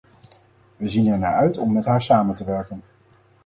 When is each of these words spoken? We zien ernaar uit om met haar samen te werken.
We 0.77 0.87
zien 0.87 1.07
ernaar 1.07 1.33
uit 1.33 1.57
om 1.57 1.73
met 1.73 1.85
haar 1.85 2.01
samen 2.01 2.35
te 2.35 2.43
werken. 2.43 2.83